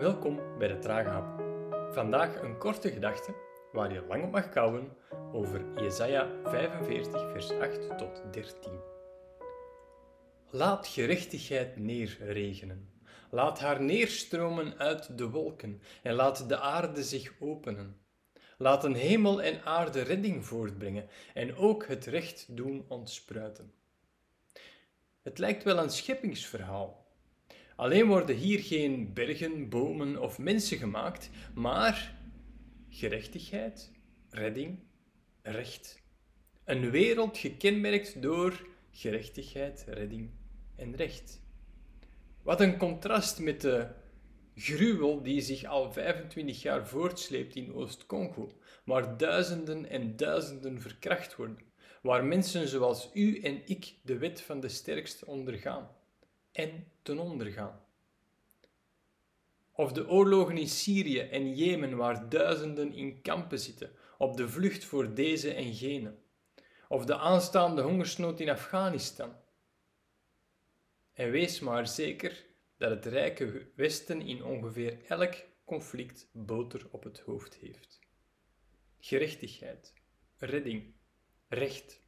[0.00, 1.42] Welkom bij de Trage Hap.
[1.94, 3.34] Vandaag een korte gedachte
[3.72, 4.96] waar je lang op mag kouwen
[5.32, 8.80] over Jesaja 45 vers 8 tot 13.
[10.50, 13.02] Laat gerechtigheid neerregenen.
[13.30, 18.00] Laat haar neerstromen uit de wolken en laat de aarde zich openen.
[18.58, 23.72] Laat een hemel en aarde redding voortbrengen en ook het recht doen ontspruiten.
[25.22, 26.99] Het lijkt wel een scheppingsverhaal.
[27.80, 32.16] Alleen worden hier geen bergen, bomen of mensen gemaakt, maar
[32.88, 33.92] gerechtigheid,
[34.30, 34.78] redding,
[35.42, 36.02] recht.
[36.64, 40.30] Een wereld gekenmerkt door gerechtigheid, redding
[40.76, 41.42] en recht.
[42.42, 43.88] Wat een contrast met de
[44.54, 48.50] gruwel die zich al 25 jaar voortsleept in Oost-Congo,
[48.84, 51.58] waar duizenden en duizenden verkracht worden,
[52.02, 55.98] waar mensen zoals u en ik de wet van de sterkste ondergaan
[56.52, 57.80] en ten onder gaan.
[59.72, 64.84] Of de oorlogen in Syrië en Jemen, waar duizenden in kampen zitten, op de vlucht
[64.84, 66.14] voor deze en gene.
[66.88, 69.34] Of de aanstaande hongersnood in Afghanistan.
[71.12, 77.20] En wees maar zeker dat het rijke Westen in ongeveer elk conflict boter op het
[77.20, 77.98] hoofd heeft.
[78.98, 79.94] Gerechtigheid,
[80.38, 80.94] redding,
[81.48, 82.00] recht.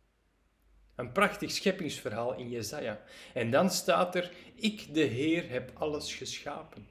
[0.97, 3.01] Een prachtig scheppingsverhaal in Jesaja.
[3.35, 6.87] En dan staat er: Ik, de Heer, heb alles geschapen.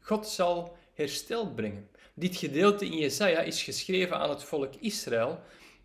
[0.00, 1.88] God zal herstel brengen.
[2.14, 5.40] Dit gedeelte in Jesaja is geschreven aan het volk Israël.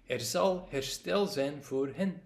[0.06, 2.22] Er zal herstel zijn voor hen.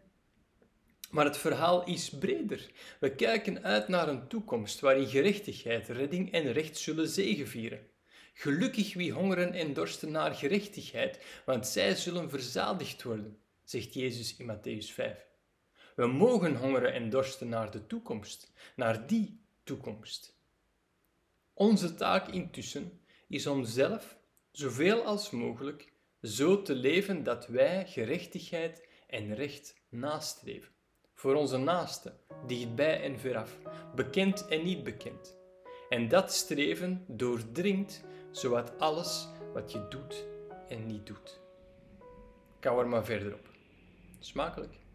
[1.09, 2.71] Maar het verhaal is breder.
[2.99, 7.87] We kijken uit naar een toekomst waarin gerechtigheid, redding en recht zullen zegevieren.
[8.33, 13.37] Gelukkig wie hongeren en dorsten naar gerechtigheid, want zij zullen verzadigd worden,
[13.69, 15.25] zegt Jezus in Matthäus 5.
[15.95, 20.37] We mogen hongeren en dorsten naar de toekomst, naar die toekomst.
[21.53, 24.17] Onze taak intussen is om zelf,
[24.51, 30.71] zoveel als mogelijk, zo te leven dat wij gerechtigheid en recht nastreven.
[31.13, 33.57] Voor onze naasten, dichtbij en veraf,
[33.95, 35.37] bekend en niet bekend.
[35.89, 40.25] En dat streven doordringt zowat alles wat je doet
[40.67, 41.39] en niet doet.
[42.59, 43.56] Kou er maar verder op.
[44.19, 44.86] Smakelijk.